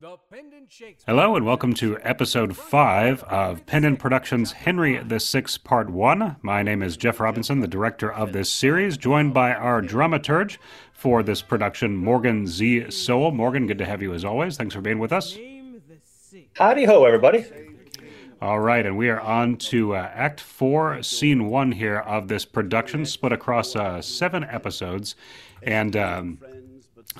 [0.00, 6.36] Hello and welcome to episode 5 of Pendant Productions Henry VI Part 1.
[6.40, 10.58] My name is Jeff Robinson, the director of this series, joined by our dramaturge
[10.92, 12.92] for this production, Morgan Z.
[12.92, 13.32] Sowell.
[13.32, 14.56] Morgan, good to have you as always.
[14.56, 15.36] Thanks for being with us.
[16.52, 17.46] Howdy ho, everybody.
[18.40, 22.44] All right, and we are on to uh, Act 4, Scene 1 here of this
[22.44, 25.16] production, split across uh, seven episodes.
[25.60, 26.38] And um,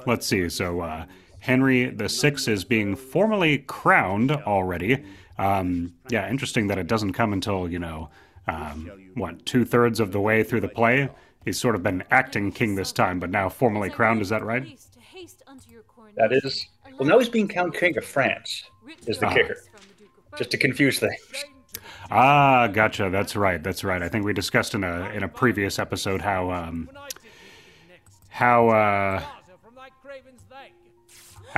[0.06, 0.82] let's see, so.
[0.82, 1.06] Uh,
[1.41, 5.04] Henry VI is being formally crowned already.
[5.39, 8.11] Um, yeah, interesting that it doesn't come until, you know,
[8.46, 11.09] um, what, two thirds of the way through the play?
[11.45, 14.79] He's sort of been acting king this time, but now formally crowned, is that right?
[16.17, 16.67] That is.
[16.98, 18.64] Well, now he's being crowned king of France,
[19.07, 19.36] is the uh-huh.
[19.36, 19.57] kicker.
[20.36, 21.45] Just to confuse things.
[22.11, 23.11] Ah, gotcha.
[23.11, 23.62] That's right.
[23.62, 24.03] That's right.
[24.03, 26.89] I think we discussed in a in a previous episode how um,
[28.29, 29.23] how uh,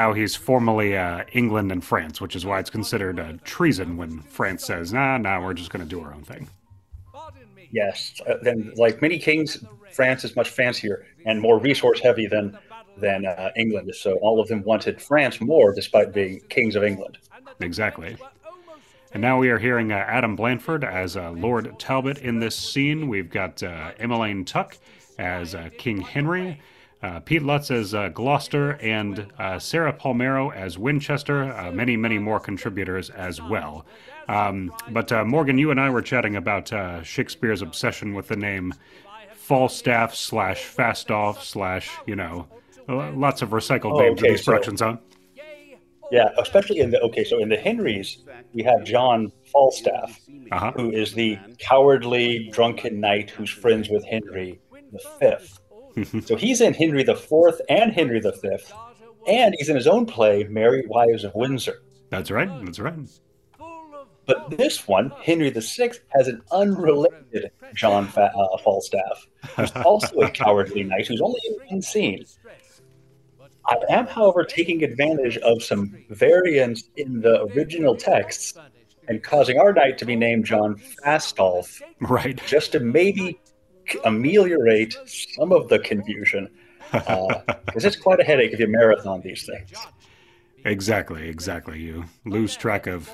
[0.00, 4.20] how he's formally uh, England and France, which is why it's considered uh, treason when
[4.22, 6.48] France says, nah, nah, we're just going to do our own thing.
[7.70, 8.18] Yes.
[8.26, 9.62] Uh, then, like many kings,
[9.92, 12.58] France is much fancier and more resource heavy than
[12.96, 13.94] than uh, England.
[13.94, 17.18] So all of them wanted France more, despite being kings of England.
[17.60, 18.16] Exactly.
[19.12, 23.06] And now we are hearing uh, Adam Blanford as uh, Lord Talbot in this scene.
[23.06, 24.78] We've got uh, Emmeline Tuck
[25.18, 26.58] as uh, King Henry.
[27.02, 32.18] Uh, Pete Lutz as uh, Gloucester and uh, Sarah Palmero as Winchester, uh, many, many
[32.18, 33.86] more contributors as well.
[34.28, 38.36] Um, but uh, Morgan, you and I were chatting about uh, Shakespeare's obsession with the
[38.36, 38.74] name
[39.32, 42.46] Falstaff slash Fastoff slash, you know,
[42.88, 44.96] lots of recycled oh, names okay, in these so, productions, huh?
[46.12, 48.18] Yeah, especially in the, okay, so in the Henrys,
[48.52, 50.72] we have John Falstaff, uh-huh.
[50.76, 54.60] who is the cowardly, drunken knight who's friends with Henry
[54.92, 55.60] the Fifth.
[56.24, 58.30] so he's in Henry IV and Henry V,
[59.26, 61.82] and he's in his own play, Merry Wives of Windsor.
[62.10, 62.50] That's right.
[62.64, 62.94] That's right.
[64.26, 70.30] But this one, Henry VI, has an unrelated John Fa- uh, Falstaff, who's also a
[70.30, 72.24] cowardly knight who's only in one scene.
[73.66, 78.54] I am, however, taking advantage of some variants in the original texts
[79.08, 81.80] and causing our knight to be named John Fastolf.
[82.00, 82.40] Right.
[82.46, 83.40] Just to maybe
[84.04, 86.48] ameliorate some of the confusion
[86.92, 89.72] because uh, it's quite a headache if you marathon these things.
[90.64, 91.78] Exactly, exactly.
[91.80, 93.10] You lose track of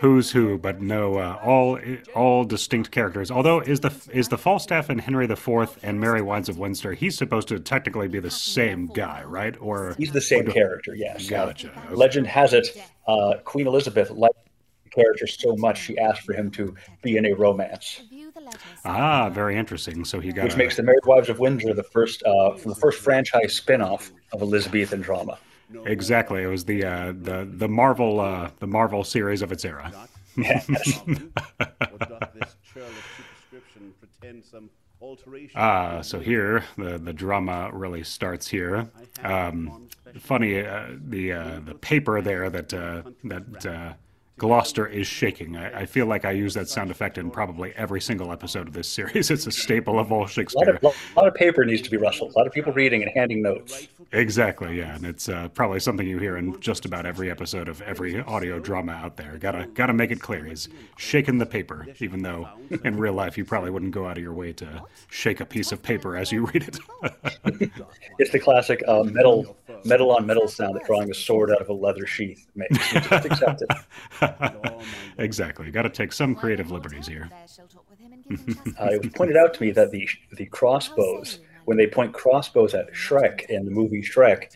[0.00, 1.78] who's who, but no, uh, all
[2.14, 3.30] all distinct characters.
[3.30, 7.16] Although is the is the Falstaff and Henry IV and Merry Wives of Windsor, he's
[7.16, 9.56] supposed to technically be the same guy, right?
[9.60, 10.94] Or he's the same character.
[10.94, 11.28] Yes.
[11.28, 11.68] Gotcha.
[11.70, 11.94] Okay.
[11.94, 12.68] Legend has it,
[13.06, 14.38] uh, Queen Elizabeth liked
[14.84, 18.02] the character so much she asked for him to be in a romance.
[18.84, 20.04] Ah, very interesting.
[20.04, 20.58] So he got which a...
[20.58, 24.42] makes the Married Wives of Windsor the first uh, from the first franchise spin-off of
[24.42, 25.38] Elizabethan drama.
[25.84, 29.92] Exactly, it was the uh, the the Marvel uh, the Marvel series of its era.
[30.36, 31.00] Yes.
[35.54, 38.88] Ah, so here the the drama really starts here.
[39.22, 39.88] Um,
[40.18, 43.92] funny, uh, the uh, the paper there that uh, that uh,
[44.38, 45.56] Gloucester is shaking.
[45.56, 48.72] I, I, feel like I use that sound effect in probably every single episode of
[48.72, 49.30] this series.
[49.30, 50.70] It's a staple of all Shakespeare.
[50.70, 52.34] A lot of, a lot of paper needs to be rustled.
[52.34, 53.88] A lot of people reading and handing notes.
[54.12, 57.82] Exactly, yeah, and it's uh, probably something you hear in just about every episode of
[57.82, 59.36] every audio drama out there.
[59.38, 60.46] Gotta gotta make it clear.
[60.46, 62.48] He's shaking the paper, even though
[62.84, 65.72] in real life you probably wouldn't go out of your way to shake a piece
[65.72, 66.78] of paper as you read it.
[68.18, 71.68] it's the classic uh, metal metal on metal sound that drawing a sword out of
[71.68, 72.76] a leather sheath makes.
[72.92, 74.82] just accept it.
[75.18, 75.70] exactly.
[75.70, 77.30] Got to take some creative liberties here.
[78.30, 82.74] uh, it was pointed out to me that the the crossbows, when they point crossbows
[82.74, 84.54] at Shrek in the movie Shrek,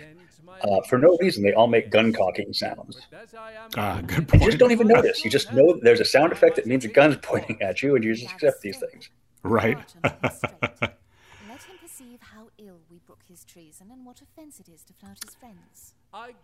[0.62, 3.00] uh, for no reason they all make gun cocking sounds.
[3.76, 4.42] Ah, good point.
[4.42, 5.24] You just don't even notice.
[5.24, 8.04] You just know there's a sound effect that means a gun's pointing at you, and
[8.04, 9.08] you just accept these things.
[9.42, 9.78] Right.
[13.32, 15.94] His treason and what offence it is to flout his friends.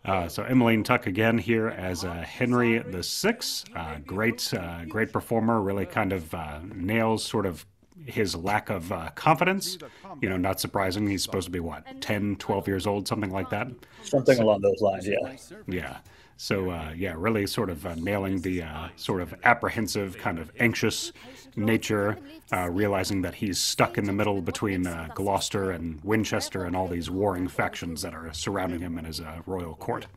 [0.03, 3.65] Uh, so Emmeline Tuck again here as uh, Henry the Sixth.
[3.75, 5.61] Uh, great, uh, great performer.
[5.61, 7.65] Really kind of uh, nails sort of
[8.05, 9.77] his lack of uh, confidence.
[10.19, 11.07] You know, not surprising.
[11.07, 13.67] He's supposed to be what, 10, 12 years old, something like that.
[14.01, 15.07] Something along those lines.
[15.07, 15.37] Yeah.
[15.67, 15.97] Yeah.
[16.41, 18.63] So yeah, really sort of nailing the
[18.95, 21.11] sort of apprehensive, kind of anxious
[21.57, 22.17] nature,
[22.51, 26.87] uh, realizing that he's stuck in the middle between uh, Gloucester and Winchester and all
[26.87, 30.07] these warring factions that are surrounding him in his uh, royal court.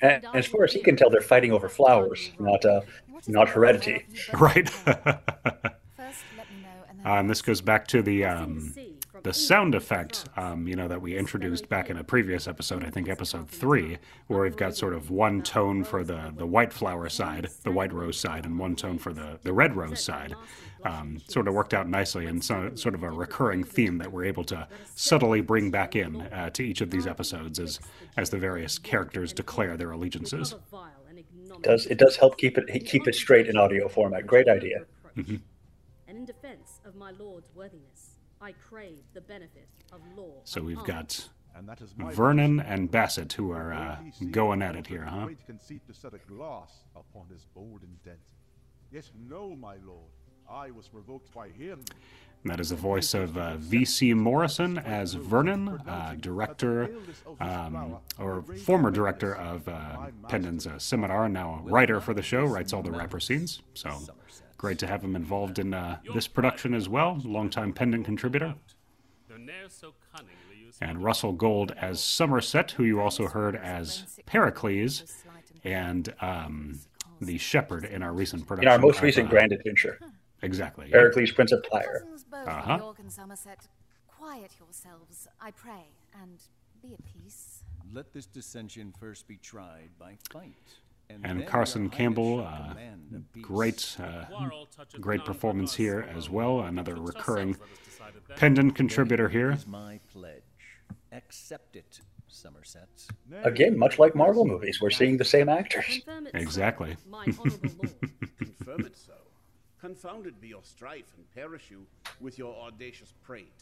[0.00, 2.80] As far as he can tell, they're fighting over flowers, not uh,
[3.26, 4.06] not heredity.
[4.32, 4.70] Right.
[7.04, 8.74] and this goes back to the um,
[9.22, 12.90] the sound effect, um, you know, that we introduced back in a previous episode, I
[12.90, 17.08] think episode three, where we've got sort of one tone for the, the white flower
[17.08, 20.34] side, the white rose side, and one tone for the, the red rose side,
[20.84, 24.24] um, sort of worked out nicely and so, sort of a recurring theme that we're
[24.24, 27.78] able to subtly bring back in uh, to each of these episodes as,
[28.16, 30.54] as the various characters declare their allegiances.
[31.62, 34.26] does it does help keep it keep it straight in audio format.
[34.26, 34.84] Great idea.
[35.16, 35.36] Mm-hmm.
[36.08, 37.91] And in defense of my lord's worthiness,
[38.42, 40.40] I crave the benefit of law.
[40.44, 43.96] So we've got And that is Vernon and Bassett who are uh,
[44.32, 45.26] going at it here, huh?
[45.26, 48.18] Great conceit to set a glass upon his bold intent.
[48.90, 50.10] Yes, no, my lord.
[50.50, 51.84] I was provoked by him.
[52.42, 54.12] And that is the voice of uh, V.C.
[54.14, 56.90] Morrison as Vernon, uh, director,
[57.40, 62.44] um, or former director of uh, Pendant's uh, seminar, now a writer for the show,
[62.44, 63.62] writes all the rapper scenes.
[63.74, 63.96] So
[64.62, 68.54] great to have him involved in uh, this production as well, longtime Pendant contributor.
[69.28, 74.20] Though ne'er so cunningly used And Russell Gold as Somerset, who you also heard as
[74.24, 75.02] Pericles,
[75.64, 76.78] and um,
[77.20, 78.68] the shepherd in our recent production.
[78.68, 79.98] In our most recent uh, grand adventure,
[80.42, 80.86] Exactly.
[80.86, 80.92] yeah.
[80.92, 82.06] Pericles, Prince of Tyre.
[82.32, 82.76] Uh-huh.
[82.78, 83.66] York and Somerset,
[84.06, 85.86] quiet yourselves, I pray,
[86.22, 86.38] and
[86.80, 87.64] be at peace.
[87.92, 90.78] Let this dissension first be tried by fight.
[91.10, 93.44] And then Carson Campbell, uh, command the peace.
[93.44, 94.24] great, uh,
[95.00, 96.60] great performance here as well.
[96.60, 98.36] Another recurring ourselves let us decide it then.
[98.38, 99.58] pendant contributor here.
[99.66, 100.42] my pledge.
[101.12, 102.88] Accept it, Somerset.
[103.44, 105.84] Again, much like Marvel movies, we're seeing the same actors.
[105.84, 106.96] Confirm it, sir, Exactly.
[107.08, 108.12] My honourable lord.
[108.38, 109.12] Confirm it so.
[109.78, 111.86] Confounded be your strife, and perish you
[112.20, 113.52] with your audacious prate.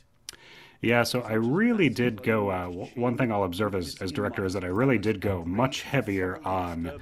[0.81, 2.51] Yeah, so I really did go.
[2.51, 5.83] Uh, one thing I'll observe as, as director is that I really did go much
[5.83, 7.01] heavier on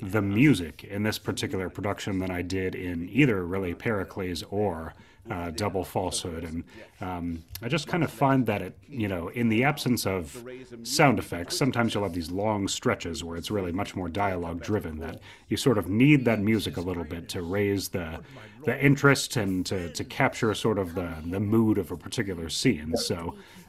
[0.00, 4.94] the music in this particular production than I did in either really Pericles or
[5.30, 6.44] uh, Double Falsehood.
[6.44, 6.64] And
[7.02, 10.42] um, I just kind of find that it, you know, in the absence of
[10.82, 14.98] sound effects, sometimes you'll have these long stretches where it's really much more dialogue driven.
[15.00, 18.20] That you sort of need that music a little bit to raise the
[18.64, 22.96] the interest and to, to capture sort of the, the mood of a particular scene.
[22.96, 23.17] So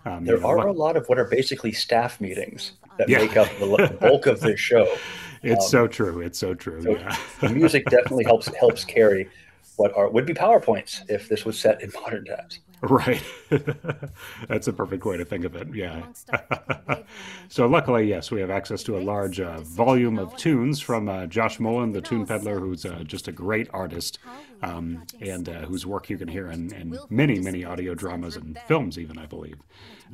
[0.05, 3.19] um, you There know, are a lot of what are basically staff meetings that Yeah.
[3.19, 4.87] make up the bulk of this show.
[5.41, 6.19] It's so true.
[6.19, 6.83] It's so true.
[6.85, 7.15] Yeah.
[7.39, 9.29] The music definitely helps helps carry
[9.77, 12.59] what are would be powerpoints if this was set in modern times.
[12.81, 13.23] Right.
[14.47, 15.73] That's a perfect way to think of it.
[15.73, 15.97] Yeah.
[15.97, 17.05] Amongst other wavering
[17.49, 21.25] So luckily, yes, we have access to a large uh, volume of tunes from uh,
[21.25, 24.19] Josh Mullen, the tune peddler, who's uh, just a great artist,
[24.61, 28.57] um, and uh, whose work you can hear in, in many, many audio dramas and
[28.67, 29.57] films, even I believe.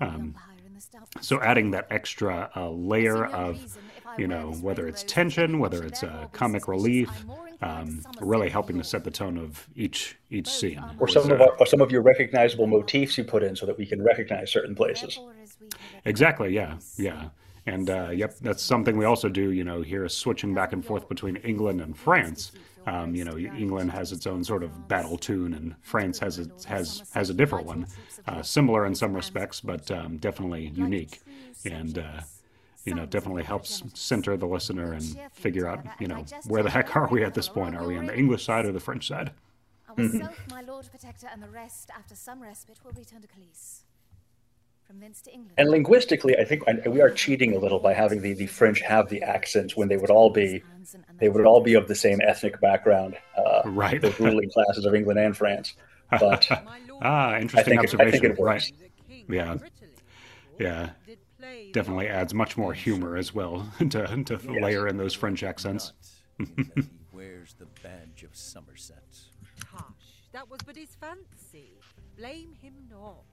[0.02, 3.78] Um, umpire in the stout so adding that extra uh, layer of,
[4.18, 7.10] you know, whether it's tension, whether it's uh, comic relief,
[7.62, 10.84] um, really helping to set the tone of each each scene.
[11.00, 13.56] Or was, some of uh, our, or some of your recognizable motifs you put in
[13.56, 15.16] so that we can recognize certain places.
[15.16, 16.54] Therefore, as we have Exactly.
[16.54, 16.78] Yeah.
[16.98, 17.30] Yeah.
[17.68, 19.52] And uh, yep, that's something we also do.
[19.52, 22.52] You know, here switching back and forth between England and France.
[22.88, 26.63] Um, you know, England has its own sort of battle tune, and France has its,
[26.66, 27.88] has has a different one,
[28.28, 31.22] uh, similar in some respects, but um, definitely unique.
[31.66, 32.22] And uh,
[32.86, 35.04] you know, definitely helps center the listener and
[35.34, 37.76] figure out, you know, where the heck are we at this point?
[37.76, 39.32] Are we on the English side or the French side?
[39.98, 43.82] Ourself, my Lord Protector, and the rest, after some respite, will return to Calais.
[44.86, 45.54] From thence to England.
[45.58, 49.10] And linguistically, I think we are cheating a little by having the, the French have
[49.10, 50.62] the accents when they would all be
[51.18, 54.00] they would all be of the same ethnic background, uh, Right.
[54.00, 55.74] the ruling classes of England and France.
[56.12, 56.48] But
[57.01, 58.32] Ah, interesting think it- I think observation.
[58.34, 58.72] it works.
[59.10, 59.25] Right.
[59.27, 59.58] Yeah.
[60.60, 60.89] Yeah.
[61.74, 65.94] Definitely adds much more humor as well to, to layer in those French accents.
[66.39, 69.04] Not that he wears the badge of Somerset.
[69.72, 69.84] Hush,
[70.32, 71.74] that was but his fancy.
[72.18, 73.24] Blame him not.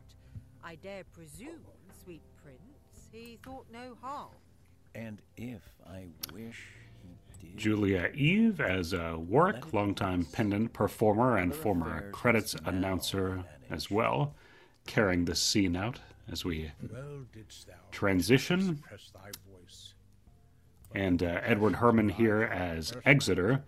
[0.65, 1.61] I dare presume,
[2.05, 4.31] sweet prince, he thought no harm.
[4.95, 6.69] And if I wish
[7.41, 7.57] he did.
[7.57, 14.35] Julia Eve as uh, Warwick, longtime pendant performer and former credits announcer as well,
[14.87, 15.99] carrying the scene out
[16.33, 16.71] as we
[17.91, 18.83] transition.
[20.95, 23.63] And uh, Edward Herman here as Exeter,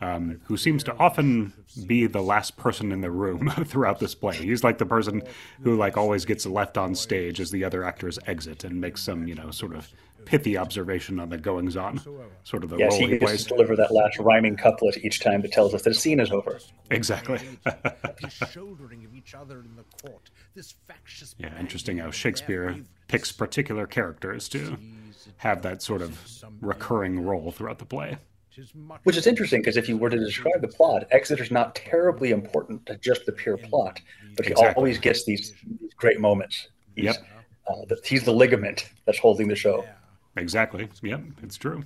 [0.00, 1.52] um, who seems to often
[1.86, 4.36] be the last person in the room throughout this play.
[4.36, 5.22] He's like the person
[5.62, 9.28] who like always gets left on stage as the other actors exit and makes some,
[9.28, 9.88] you know, sort of
[10.24, 12.00] pithy observation on the goings on,
[12.44, 13.42] sort of the yes, role he he gets plays.
[13.44, 16.30] to deliver that last rhyming couplet each time that tells us that the scene is
[16.30, 16.58] over.
[16.90, 17.38] Exactly.
[18.50, 22.76] Shouldering of each other in the court, this factious Yeah, interesting how Shakespeare
[23.08, 24.76] picks particular characters to
[25.38, 26.18] have that sort of
[26.60, 28.16] recurring role throughout the play.
[29.02, 32.86] Which is interesting because if you were to describe the plot, Exeter's not terribly important
[32.86, 34.00] to just the pure plot,
[34.36, 34.74] but he Exactly.
[34.76, 36.68] always gets these, these great moments.
[36.94, 37.16] He's, Yep.
[37.68, 39.84] uh, the, he's the ligament that's holding the show.
[40.36, 40.88] Exactly.
[41.02, 41.84] Yep, it's true.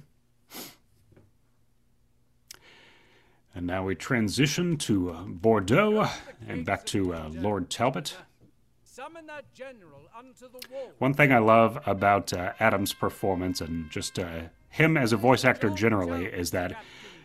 [3.55, 6.09] And now we transition to uh, Bordeaux
[6.47, 8.17] and back to uh, Lord Talbot.
[10.99, 15.45] One thing I love about uh, Adam's performance and just uh, him as a voice
[15.45, 16.76] actor generally is that,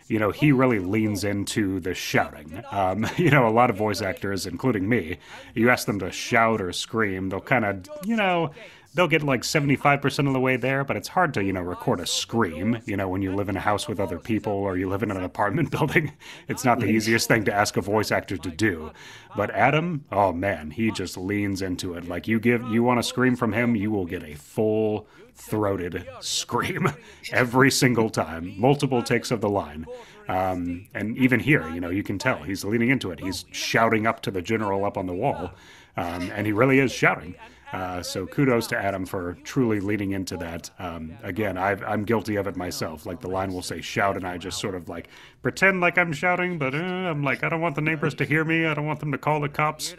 [0.08, 2.64] you know, he really leans into the shouting.
[2.72, 5.18] Um, you know, a lot of voice actors, including me,
[5.54, 8.52] you ask them to shout or scream, they'll kind of, you know,
[8.94, 12.00] they'll get like 75% of the way there, but it's hard to, you know, record
[12.00, 14.88] a scream, you know, when you live in a house with other people or you
[14.88, 16.14] live in an apartment building.
[16.48, 18.92] It's not the easiest thing to ask a voice actor to do.
[19.36, 22.08] But Adam, oh man, he just leans into it.
[22.08, 26.08] Like you give you want to scream from him, you will get a full throated
[26.20, 26.94] scream
[27.32, 29.86] every single time, multiple takes of the line.
[30.28, 33.20] Um, and even here, you know, you can tell he's leaning into it.
[33.20, 35.52] He's shouting up to the general up on the wall,
[35.98, 37.36] um, and he really is shouting.
[37.74, 40.70] Uh, so kudos to Adam for truly leading into that.
[40.78, 43.08] Um, again, I've, I'm guilty of it myself.
[43.08, 45.10] Like the line will say "shout," and I just sort of like
[45.44, 48.44] pretend like I'm shouting, but uh, I'm like, I don't want the neighbors to hear
[48.44, 48.66] me.
[48.66, 49.96] I don't want them to call the cops.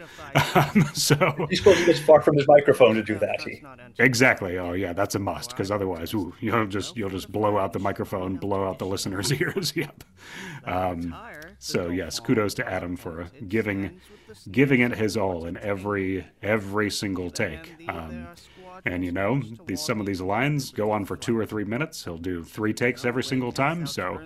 [0.55, 1.15] Um, so
[1.49, 3.41] He's supposed to get far from his microphone to do that.
[3.41, 3.63] He,
[3.99, 4.57] exactly.
[4.57, 7.79] Oh yeah, that's a must because otherwise, ooh, you'll just you'll just blow out the
[7.79, 9.73] microphone, blow out the listeners' ears.
[9.75, 10.03] yep.
[10.65, 11.15] Um,
[11.59, 14.01] so yes, kudos to Adam for giving
[14.51, 17.75] giving it his all in every every single take.
[17.87, 18.27] Um,
[18.83, 22.03] and you know, these some of these lines go on for two or three minutes.
[22.03, 23.87] He'll do three takes every single time.
[23.87, 24.19] So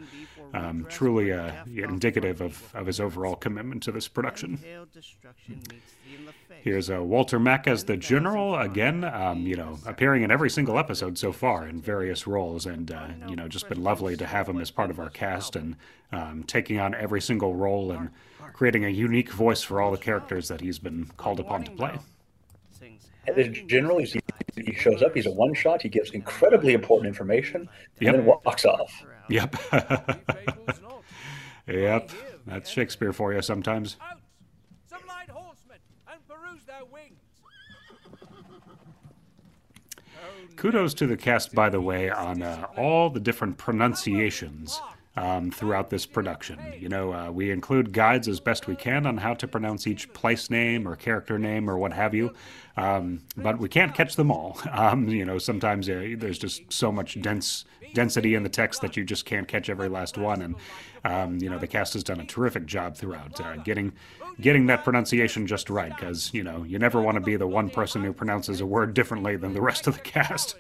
[0.54, 4.60] um, truly uh, indicative of, of his overall commitment to this production.
[6.62, 9.04] Here's uh, Walter Mack as the general again.
[9.06, 13.08] Um, you know, appearing in every single episode so far in various roles, and uh,
[13.28, 15.76] you know, just been lovely to have him as part of our cast and
[16.12, 18.10] um, taking on every single role and
[18.54, 21.98] creating a unique voice for all the characters that he's been called upon to play.
[23.68, 24.20] generally, he,
[24.66, 25.16] he shows up.
[25.16, 25.82] He's a one shot.
[25.82, 27.70] He gives incredibly important information, and
[28.02, 28.16] Yep.
[28.16, 28.92] then walks off.
[29.30, 29.56] Yep.
[31.68, 32.10] yep.
[32.48, 33.98] That's Shakespeare for you sometimes.
[34.90, 35.78] Some light horsemen
[36.12, 37.20] and peruse their wings.
[40.56, 44.82] Kudos to the cast, by the way, on uh, all the different pronunciations
[45.16, 46.60] um, throughout this production.
[46.78, 50.12] You know, uh, we include guides as best we can on how to pronounce each
[50.14, 52.34] place name or character name or what have you,
[52.80, 54.58] um, but we can't catch them all.
[54.80, 58.96] Um, you know, sometimes uh, there's just so much dense density in the text that
[58.96, 60.42] you just can't catch every last one.
[60.42, 60.56] And
[61.04, 63.92] um, you know, the cast has done a terrific job throughout uh, getting
[64.40, 65.94] getting that pronunciation just right.
[65.94, 68.94] Because you know, you never want to be the one person who pronounces a word
[68.94, 70.56] differently than the rest of the cast.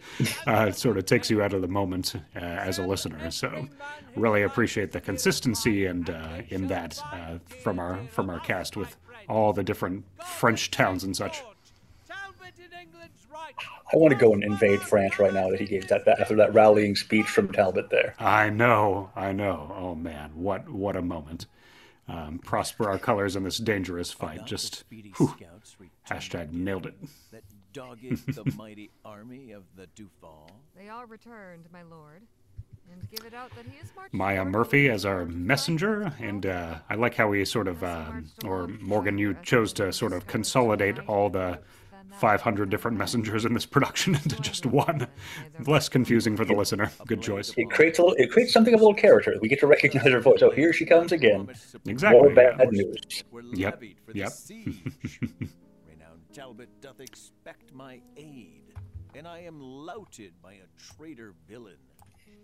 [0.45, 3.31] Uh, it sort of takes you out of the moment uh, as a listener.
[3.31, 3.67] So,
[4.15, 8.97] really appreciate the consistency and uh, in that uh, from our from our cast with
[9.29, 11.41] all the different French towns and such.
[12.07, 12.68] Talbot in England's right.
[13.91, 16.35] I want to go and invade France right now that he gave that, that after
[16.35, 18.13] that rallying speech from Talbot there.
[18.19, 19.73] I know, I know.
[19.75, 21.47] Oh man, what what a moment!
[22.07, 24.45] Um, prosper our colors in this dangerous fight.
[24.45, 24.83] Just
[25.17, 25.35] whew,
[26.07, 26.95] hashtag nailed it.
[27.31, 27.43] That
[27.73, 30.51] dogged the mighty army of the Duval.
[30.77, 32.21] They are returned, my lord.
[32.91, 36.95] And give it out that he is Maya Murphy as our messenger, and uh, I
[36.95, 41.29] like how we sort of, um, or Morgan, you chose to sort of consolidate all
[41.29, 41.59] the
[42.13, 45.07] 500 different messengers in this production into just one.
[45.65, 46.91] Less confusing for the listener.
[47.07, 47.53] Good choice.
[47.57, 49.35] It creates a little, it creates something of a little character.
[49.41, 50.41] We get to recognize her voice.
[50.41, 51.49] Oh, here she comes again.
[51.85, 52.19] Exactly.
[52.19, 52.69] More bad yeah.
[52.69, 53.23] news.
[53.53, 54.31] Yep, yep.
[55.87, 58.73] Renowned Talbot doth expect my aid,
[59.15, 61.77] and I am louted by a traitor villain.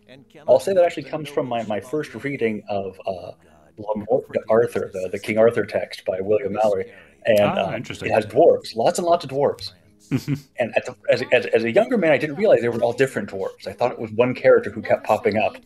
[0.08, 3.32] And I'll say that actually comes from my, my first reading of uh,
[3.78, 3.86] God.
[3.98, 6.92] Le Morte d'Arthur, the, the King Arthur text by William Malory.
[7.26, 8.10] And Ah, um, interesting.
[8.10, 9.72] it has dwarves, lots and lots of dwarves.
[10.60, 12.80] and at the, as, a- as, as a younger man, I didn't realize they were
[12.82, 13.66] all different dwarves.
[13.68, 15.58] I thought it was one character who kept popping up.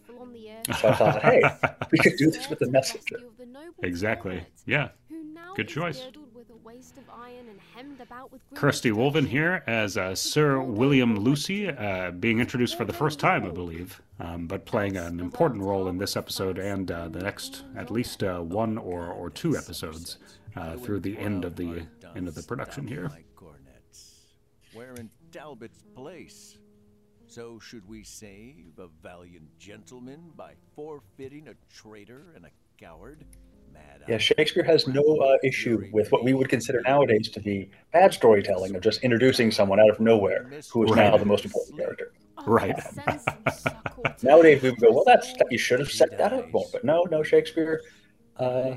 [0.80, 1.42] So I thought, hey,
[1.92, 3.18] we could do this with the messenger.
[3.82, 4.44] Exactly.
[4.66, 4.90] Yeah.
[5.56, 6.06] Good choice.
[8.54, 13.46] Kirsty Wolven here as uh, Sir William Lucy, uh, being introduced for the first time,
[13.46, 17.64] I believe, um, but playing an important role in this episode and uh, the next
[17.76, 20.18] at least uh, one or, or two episodes
[20.56, 23.10] uh, through the end of the end of the production here.
[23.10, 24.14] My cornets.
[24.74, 26.58] Where in Talbot's place?
[27.28, 33.24] So should we save a valiant gentleman by forfeiting a traitor and a coward?
[33.74, 34.18] Mad Yeah.
[34.18, 38.76] Shakespeare has no uh, issue with what we would consider nowadays to be bad storytelling
[38.76, 42.12] of just introducing someone out of nowhere who is now the most important character.
[42.46, 42.76] Right.
[44.24, 47.04] Nowadays we would go, well, that's you should have set that up more, but no,
[47.12, 47.82] no, Shakespeare
[48.38, 48.76] uh,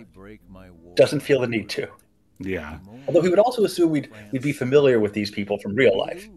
[0.94, 1.88] doesn't feel the need to.
[2.40, 5.96] Yeah, Although he would also assume we'd we'd be familiar with these people from real
[5.96, 6.28] life.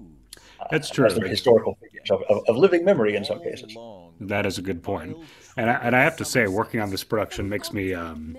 [0.69, 1.05] That's Uh, true.
[1.07, 3.75] as they're historical figures of, of, of living memory in some cases.
[4.19, 5.17] That is a good point.
[5.57, 8.38] And I, and I have to say, working on this production makes me um,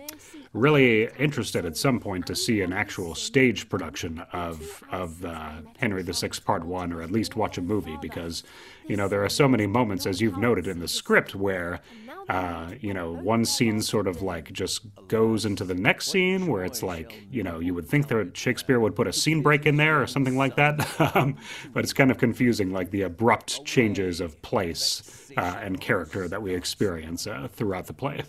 [0.56, 6.02] really interested at some point to see an actual stage production of of uh, Henry
[6.02, 8.42] VI Part One, or at least watch a movie, because
[8.86, 11.80] you know there are so many moments, as you've noted in the script, where
[12.28, 16.64] uh, you know one scene sort of like just goes into the next scene, where
[16.64, 19.76] it's like you know you would think that Shakespeare would put a scene break in
[19.76, 21.36] there or something like that, um,
[21.72, 25.25] but it's kind of confusing, like the abrupt changes of place.
[25.36, 28.22] Uh, and character that we experience uh, throughout the play.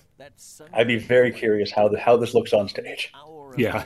[0.73, 3.13] I'd be very curious how the, how this looks on stage.
[3.55, 3.85] Yeah.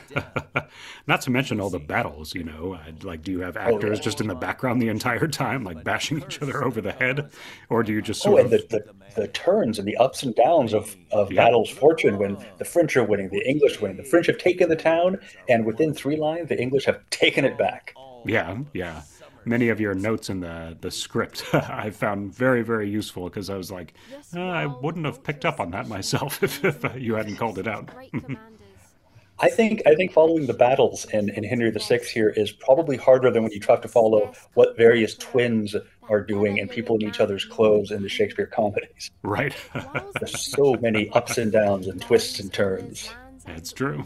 [1.06, 2.78] Not to mention all the battles, you know.
[2.84, 6.18] I'd, Like, do you have actors just in the background the entire time, like bashing
[6.18, 7.30] each other over the head?
[7.70, 8.68] Or do you just Oh, sort and of.
[8.68, 8.78] the,
[9.14, 11.44] the, the turns and the ups and downs of, of Yeah.
[11.44, 14.76] battle's fortune when the French are winning, the English win, The French have taken the
[14.76, 17.94] town, and within three lines, the English have taken it back.
[18.26, 19.02] Yeah, yeah.
[19.44, 23.56] Many of your notes in the, the script I found very, very useful because I
[23.56, 23.94] was like,
[24.34, 27.58] "Uh, I wouldn't have picked up on that myself if, if uh, you hadn't called
[27.58, 27.88] it out.
[29.40, 33.30] I think I think following the battles in, in Henry VI here is probably harder
[33.30, 35.74] than when you try to follow what various twins
[36.08, 39.10] are doing and people in each other's clothes in the Shakespeare comedies.
[39.22, 39.54] Right.
[40.20, 43.10] There's so many ups and downs and twists and turns.
[43.44, 44.04] That's true.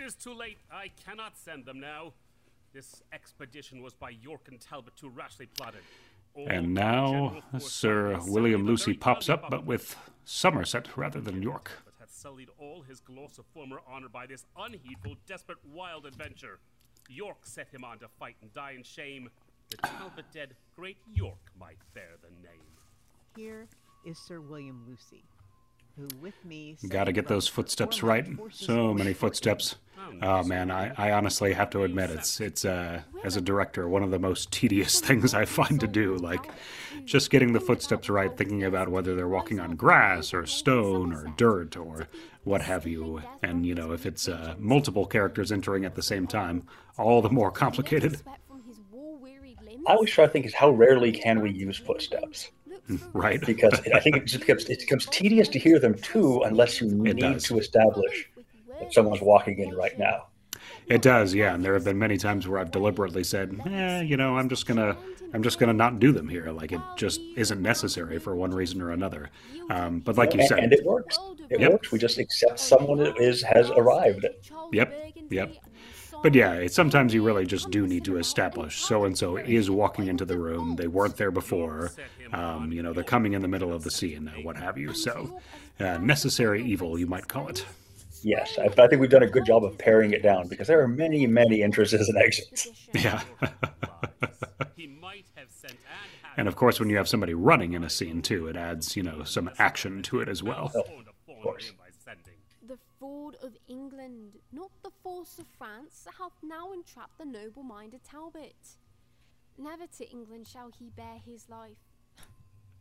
[0.00, 0.56] It is too late.
[0.72, 2.14] I cannot send them now.
[2.72, 5.82] This expedition was by York and Talbot too rashly plotted.
[6.34, 11.70] All And now Sir William Lucy pops up, but with Somerset rather than York.
[11.84, 16.60] but hath sullied all his gloss of former honor by this unheedful, desperate, wild adventure.
[17.10, 19.28] York set him on to fight and die in shame.
[19.68, 22.70] The Talbot dead, great York might bear the name.
[23.36, 23.68] Here
[24.06, 25.39] is Sir William Lucy, who with me.
[26.88, 28.26] Gotta get those footsteps right.
[28.52, 29.76] So many footsteps.
[30.22, 34.02] Oh man, I, I honestly have to admit it's it's uh as a director one
[34.02, 36.16] of the most tedious things I find to do.
[36.16, 36.50] Like
[37.04, 41.32] just getting the footsteps right, thinking about whether they're walking on grass or stone or
[41.36, 42.08] dirt or
[42.44, 43.22] what have you.
[43.42, 46.64] And you know, if it's uh, multiple characters entering at the same time,
[46.98, 48.20] all the more complicated.
[49.86, 52.50] I always try to think is how rarely can we use footsteps?
[53.12, 53.40] Right.
[53.44, 56.88] Because I think it just becomes it becomes tedious to hear them too unless you
[56.90, 57.44] need does.
[57.44, 58.28] to establish
[58.80, 60.26] that someone's walking in right now.
[60.86, 61.54] It does, yeah.
[61.54, 64.66] And there have been many times where I've deliberately said, "Eh, you know, I'm just
[64.66, 64.96] gonna,
[65.32, 66.50] I'm just gonna not do them here.
[66.50, 69.30] Like it just isn't necessary for one reason or another."
[69.70, 71.16] Um, but like you and, said, and it works.
[71.48, 71.70] It Yep.
[71.72, 71.92] works.
[71.92, 74.26] We just accept someone is has arrived.
[74.72, 75.54] Yep, yep.
[76.22, 79.70] But yeah, it, sometimes you really just do need to establish so and so is
[79.70, 80.76] walking into the room.
[80.76, 81.92] They weren't there before.
[82.32, 84.94] Um, you know, they're coming in the middle of the scene, uh, what have you.
[84.94, 85.40] So,
[85.78, 87.64] uh, necessary evil, you might call it.
[88.22, 90.80] Yes, I, I think we've done a good job of paring it down because there
[90.80, 92.68] are many, many entrances and exits.
[92.92, 93.22] Yeah.
[96.36, 99.02] and of course, when you have somebody running in a scene too, it adds, you
[99.02, 100.70] know, some action to it as well.
[100.74, 101.72] Of course.
[102.66, 108.54] The fraud of England, not the force of France, hath now entrapped the noble-minded Talbot.
[109.58, 111.76] Never to England shall he bear his life,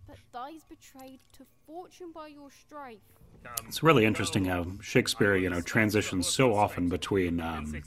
[0.10, 2.98] but dies betrayed to fortune by your strife.
[3.68, 7.82] It's really interesting how Shakespeare, you know, transitions so often between, um,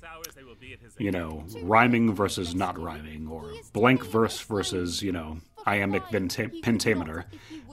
[0.98, 7.26] you know, rhyming versus not rhyming, or blank verse versus, you know, iambic penta- pentameter.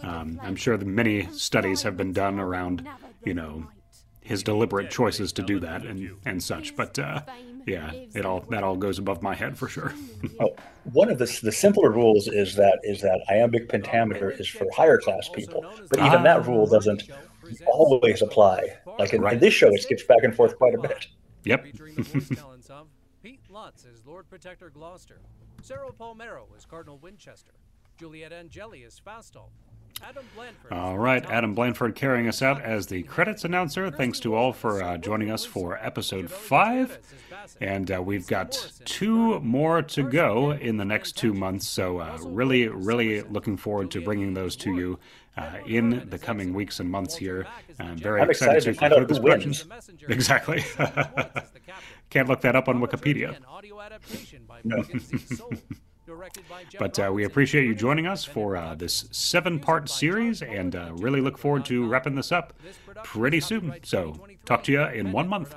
[0.04, 2.88] Um, I'm sure that many studies have been done around,
[3.24, 3.68] you know,
[4.30, 6.76] his deliberate choices to do that and, and such.
[6.76, 7.22] But uh,
[7.66, 9.94] yeah, it all that all goes above my head for sure.
[10.40, 10.56] Oh,
[10.94, 14.98] one of the, the simpler rules is that is that iambic pentameter is for higher
[14.98, 17.04] class people, but even that rule doesn't
[17.66, 18.78] always apply.
[19.00, 21.08] Like in, in this show, it skips back and forth quite a bit.
[21.44, 21.64] Yep.
[21.64, 22.88] Featuring the voice talents of
[23.24, 25.20] Pete Lutz as Lord Protector Gloucester,
[25.62, 27.54] Cyril Palmero as Cardinal Winchester,
[27.98, 29.69] Juliet Angeli as Fastolf, Adam Blanford.
[30.72, 33.90] All right, Adam Blanford carrying us out as the credits announcer.
[33.90, 37.00] Thanks to all for uh, joining us for episode five.
[37.62, 41.68] And uh, we've got two more to go in the next two months.
[41.68, 45.00] So, uh, really, really looking forward to bringing those to you
[45.38, 47.48] uh, in the coming weeks and months here.
[47.80, 49.54] I'm very I'm excited, excited to find conclude out this who production.
[50.10, 50.64] Exactly.
[52.10, 53.38] Can't look that up on Wikipedia.
[56.20, 56.60] Audio adaptation by No.
[56.60, 56.78] Morgan Z.
[56.78, 56.80] Sowell.
[56.80, 60.92] But uh, we appreciate you joining us for uh, this seven part series and uh,
[60.94, 62.54] really look forward to wrapping this up
[63.04, 63.76] pretty soon.
[63.84, 65.56] So, talk to you in one month.